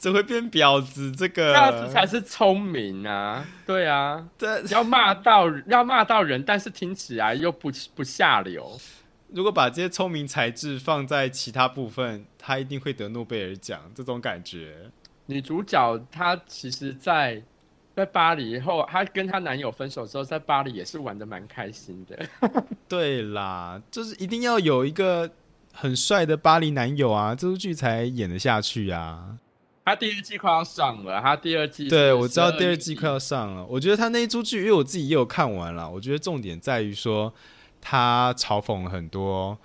[0.00, 8.76] 这会变婊子，这个这样子才是聪明啊，对啊，对，要骂到要骂到人，但是听起来又不不下流。
[9.32, 14.90] 如果把这些聪明才智放在其他部分，他一定会得诺贝尔奖，这种感觉。
[15.26, 17.42] 女主角她其实，在。
[17.92, 22.18] 在巴黎以后，她跟她男友分手之后，在巴黎也是玩的蛮开心的。
[22.88, 25.28] 对啦，就是一定要有一个
[25.72, 29.36] 很帅的巴黎男友啊，这部剧才演得下去啊。
[29.84, 33.66] 他第二季快要上了，他第二季对我知道第二季快要上了。
[33.66, 37.30] 我觉得他那一出剧，因为我自己也有看完了，我觉得重点在于说
[37.80, 39.56] 他嘲讽很多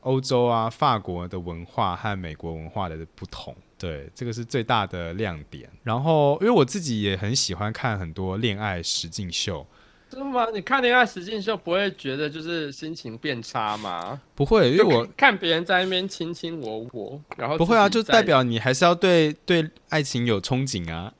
[0.00, 3.54] 欧洲啊、法国的文化和美国文化的不同。
[3.78, 5.68] 对，这个是最大的亮点。
[5.82, 9.66] 然后，因为我自己也很喜欢看很多恋爱实境秀。
[10.12, 10.46] 真的吗？
[10.52, 14.20] 你看恋爱实境秀不会觉得就是心情变差吗？
[14.34, 21.10] 不会，因为我看别人在那边卿卿我我，然后不会啊，就代表你还是要对对爱情有憧憬啊。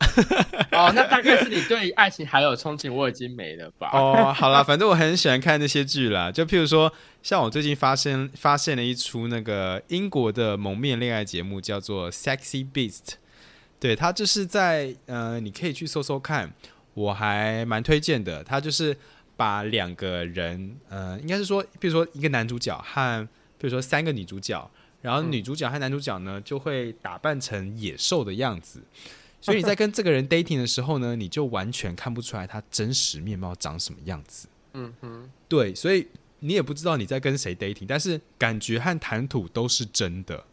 [0.73, 3.89] 哦，那大概是你对爱情还有憧憬，我已经没了吧？
[3.97, 6.31] 哦，好啦，反正我很喜欢看那些剧啦。
[6.31, 12.99] 就譬如说，像我最近发现发现了一出那个英国的蒙面恋爱节目，叫做《Sexy Beast》。
[13.81, 16.53] 对，它就是在呃，你可以去搜搜看。
[16.95, 18.97] 我还蛮推荐的，他就是
[19.37, 23.27] 把两个人，呃，应该是说，比如说一个男主角和，
[23.59, 28.83] 比如说三个女主角，然后女主角和男主角呢就会打扮成野兽的样子，
[29.41, 34.47] 所以你在跟这个人 dating 的时候呢，你就完全看不出来他真实面貌长什么样子。
[34.75, 36.07] 嗯哼，对，所以
[36.41, 40.45] 你也不知道你在跟谁 dating，但是感觉和谈吐都是真的，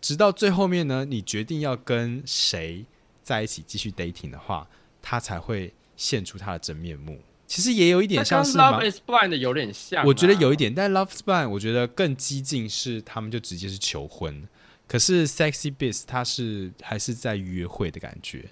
[0.00, 2.84] 直到最后面呢，你决定要跟谁
[3.22, 4.68] 在一起继续 dating 的话。
[5.08, 7.20] 他才会现出他的真面目。
[7.46, 10.74] 其实也有一点像是 Love is Blind 的有点像，我觉得有一点。
[10.74, 14.48] 但 Love is Blind 我觉得更激进，是他们就直接是求婚。
[14.88, 18.46] 可是 Sexy Beast 他是还是在约会的感觉。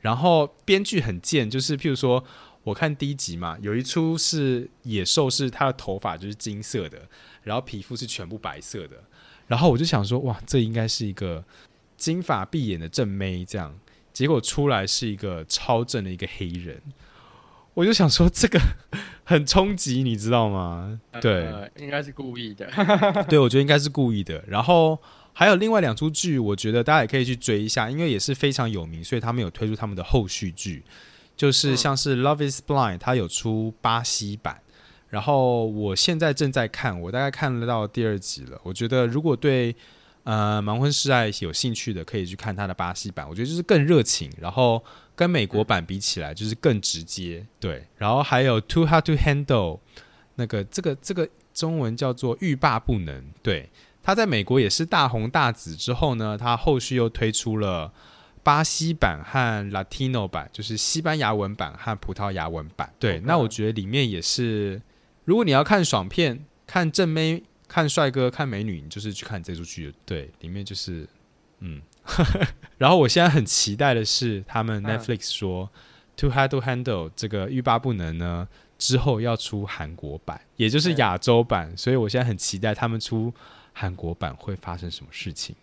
[0.00, 2.24] 然后编剧很贱，就是譬如说，
[2.62, 7.08] 我看第一集嘛，有一出是野兽，是他的头发就是金色的，
[7.42, 9.02] 然后皮肤是全部白色的。
[9.48, 11.44] 然后我就想说，哇，这应该是一个
[11.96, 13.76] 金发碧眼的正妹这样。
[14.18, 16.82] 结果出来是一个超正的一个黑人，
[17.72, 18.58] 我就想说这个
[19.22, 21.00] 很冲击，你知道吗？
[21.20, 22.68] 对，应该是故意的。
[23.30, 24.42] 对，我觉得应该是故意的。
[24.48, 24.98] 然后
[25.32, 30.82] 还有另外两出剧，我觉得大家也可以去追一下，因为也是非常有名，所以他们有推出他们的后续剧，
[31.36, 34.60] 就是像是《Love Is Blind》，它有出巴西版。
[35.10, 38.60] 然后我现在正在看，我大概看了到第二集了。
[38.64, 39.76] 我觉得如果对
[40.28, 44.84] 呃，盲婚试爱有兴趣的可以去看他的巴西版，我觉得就是更热情，然后
[45.16, 47.86] 跟美国版比起来就是更直接，对。
[47.96, 49.80] 然后还有 Too Hard to Handle，
[50.34, 53.70] 那个这个这个中文叫做欲罢不能，对。
[54.02, 57.90] 他在美国也是大红大紫之后呢，他后续又推出了
[58.42, 63.18] 巴西版和 Latino 版，就是西班牙文版和葡萄牙文版，对。
[63.20, 64.82] 那我觉得里面也是，
[65.24, 67.44] 如果你要看爽片，看正妹。
[67.68, 69.94] 看帅哥看美女，你就是去看这出剧。
[70.06, 71.06] 对，里面就是，
[71.60, 71.80] 嗯。
[72.78, 75.70] 然后我现在很期待的是，他们 Netflix 说
[76.20, 76.82] 《to Handle》
[77.14, 78.48] 这个欲罢不能呢，
[78.78, 81.76] 之后要出韩国版，也就是亚洲版。
[81.76, 83.30] 所以我现在很期待他们出
[83.74, 85.54] 韩国版会发生什么事情。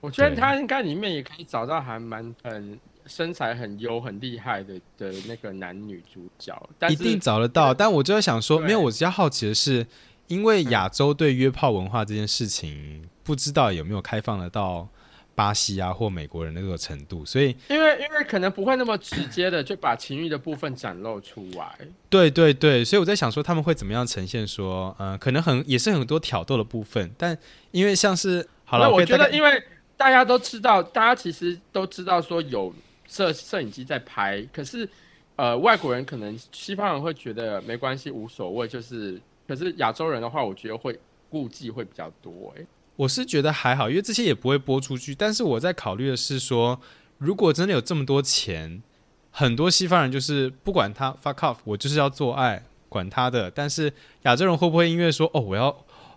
[0.00, 7.72] 我觉得他应该里面也可以找到还蛮很身材很优很厉害的的那个男女主角，一定找得到。
[7.72, 9.86] 但我就在想说，没有，我比较好奇的是，
[10.28, 14.88] 因为亚洲对约炮文化这件事情，不知道有没有开放得到。
[15.36, 21.76] 巴西啊，或美国人的那个程度，所以因为因为可能不会那么直接的就把情欲的部分展露出来。
[22.08, 24.46] 对对对，所以我在想说他们会怎么样呈现？
[24.46, 27.36] 说，嗯，可能很也是很多挑逗的部分，但
[27.70, 29.62] 因为像是好了，我觉得因为
[29.94, 32.74] 大家都知道，大家其实都知道说有
[33.06, 34.88] 摄摄影机在拍，可是
[35.36, 42.64] 呃，外国人可能西方人会觉得没关系，无所谓，就是可是亚洲人的话，我觉得会顾忌会比较多，哎。
[42.96, 45.14] 我是觉得还好，因为这些也不会播出去。
[45.14, 46.80] 但是我在考虑的是说，
[47.18, 48.82] 如果真的有这么多钱，
[49.30, 53.50] 很多西方人就是不管他 fuck off，我就是要做爱，管他的。
[53.50, 53.92] 但是
[54.22, 55.68] 亚洲人会不会因为说哦，我要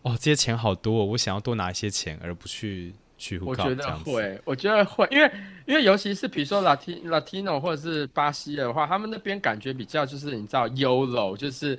[0.03, 3.37] 哦这些钱好多，我想要多拿一些钱，而不去去？
[3.39, 5.29] 我觉得会，我觉得会，因为
[5.65, 11.77] 因为尤其是比如说 Latino 或者是巴西的话，他们那边感觉比较就是你知道 Yolo 就是。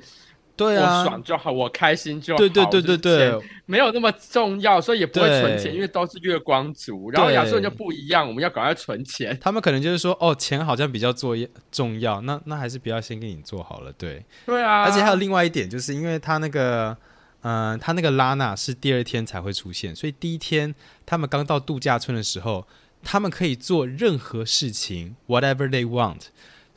[0.60, 2.38] 对啊，我爽就好，我开心就好。
[2.38, 7.10] 对对对对对，没有那么重要，所以也不会存钱，因为都是月光族。
[7.10, 9.36] 然后亚洲人就不一样，我们要赶快存钱。
[9.40, 11.34] 他们可能就是说，哦，钱好像比较做
[11.72, 13.90] 重要，那那还是不要先给你做好了。
[13.94, 14.82] 对，对啊。
[14.82, 16.94] 而且还有另外一点，就是因为他那个，
[17.40, 20.74] 嗯，他那个拉娜是第二天才会出现，所以第一天
[21.06, 22.66] 他们刚到度假村的时候，
[23.02, 26.26] 他们可以做任何事情，whatever they want。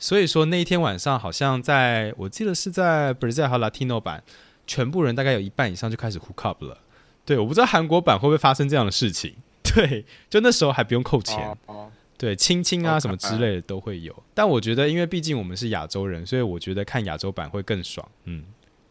[0.04, 4.22] 所以说那一天晚上，好像在我记得是在 Brazil 和 Latino 版，
[4.66, 6.76] 全部人大概有一半以上就开始 hook up 了。
[7.24, 9.34] 对，我不知道韩国版会不会发生这样的事情。
[9.62, 11.56] 对，就那时候还不用扣钱。
[11.64, 11.90] 哦。
[12.18, 14.14] 对，亲亲啊什么之类的都会有。
[14.34, 18.06] 但我觉得，因为毕竟我们是亚洲人，所以我觉得看亚洲版会更爽。
[18.24, 18.44] 嗯，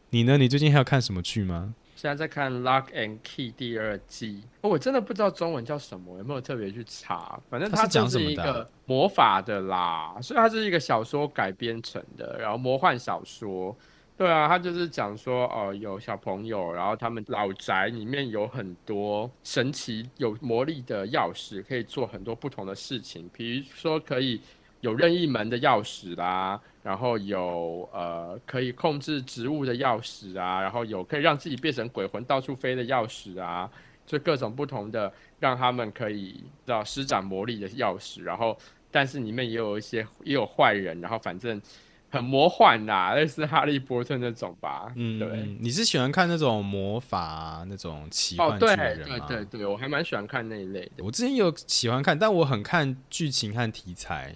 [0.09, 0.39] 你呢？
[0.39, 1.75] 你最近还要看什么剧吗？
[2.03, 7.39] 现在在看《Lock and Key》第二季，我真的不知道中文叫什么，有没有特别去查？
[7.49, 13.73] 反正它就是一个魔法的啦，所以它是一个小说改编成的，然后魔幻小说。
[14.17, 24.41] 对啊，它就是讲说，哦，有小朋友，然后他们老宅里面有很多神奇、有魔力的钥匙，可以做很多不同的事情，比如说可以。
[24.81, 33.69] 有任意门的钥匙啦，然后有呃可以控制植物的钥匙啊，然后有可以让自己变成鬼魂到处飞的钥匙啊，
[34.05, 38.21] 就各种不同的让他们可以知施展魔力的钥匙。
[38.23, 38.57] 然后，
[38.91, 41.61] 但是里面也有一些也有坏人，然后反正
[42.09, 44.91] 很魔幻啦， 类似哈利波特那种吧。
[44.97, 45.55] 嗯，对。
[45.61, 49.25] 你是喜欢看那种魔法那种奇幻剧的人吗？
[49.25, 51.03] 对对对，我还蛮喜欢看那一类的。
[51.03, 54.35] 我之前有喜欢看，但我很看剧情和题材。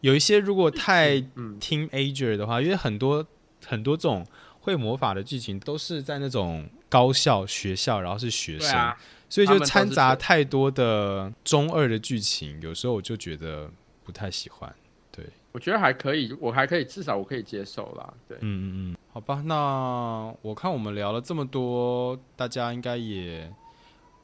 [0.00, 1.20] 有一些如果太
[1.60, 3.26] teenager 的话，因为很多
[3.66, 4.26] 很多这种
[4.60, 8.94] 会魔法的剧情都是在那种高校学校，然后是学生，
[9.28, 13.70] 所以就掺杂太多的中二的剧情，有时候我就觉得
[14.04, 14.74] 不太喜欢。
[15.12, 18.14] 对，我觉得还可以，我还可以，至少我可以接受啦。
[18.26, 23.52] 对，嗯嗯嗯，好吧，那我看我们聊了这么多，大家应该也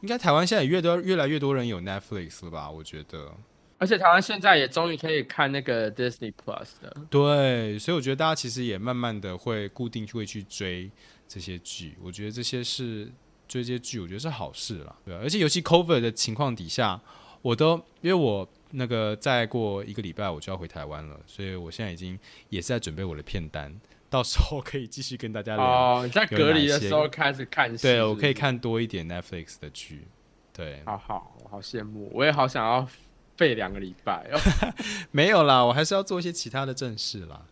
[0.01, 2.71] 应该台湾现在也越多越来越多人有 Netflix 了吧？
[2.71, 3.33] 我觉得。
[3.79, 10.91] 而且台湾现在也终于可以看那个 Disney Plus 的，对，所以我觉得大家其实也慢慢的会固定会去追
[11.29, 13.05] 这些剧，我觉得这些是
[13.47, 16.99] 追这些剧，我觉得是好事了，对而且尤其 Cover 的情况底下，
[17.43, 22.19] 我都因为我那个再过一个礼拜我就要回台湾了，所以我现在已经
[22.49, 25.65] 也是在准备我的片单，到时候可以继续跟大家聊。
[25.65, 30.09] 哦，在隔离的时候开始看，对我可以看多一点 Netflix 的剧，
[30.55, 32.89] 对，好好，我好羡慕，我也好想要。
[33.37, 34.41] 废两个礼拜哦，
[35.13, 37.43] 没有啦，我还是要做一些其他的正事啦。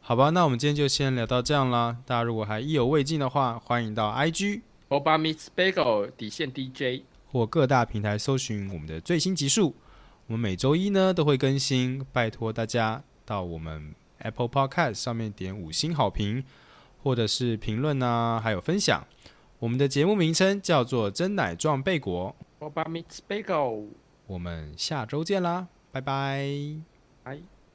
[0.00, 1.98] 好吧，那我们今天就先聊到这样啦。
[2.06, 9.74] 大家如果还意犹未尽的话，欢迎到 IG Oba Meets Bagel 底线 DJ 或各大平台搜寻我们的最新集数。
[10.26, 16.42] 我们每周一呢都会更新，拜托大家到我们 Apple Podcast 上面点五星好评，
[17.02, 19.06] 或者是评论啊，还有分享。
[19.58, 23.88] 我们的节目名称叫做真奶撞贝果 Oba Meets Bagel。
[24.28, 26.46] 我们下周见啦，拜拜。
[27.24, 27.57] 拜。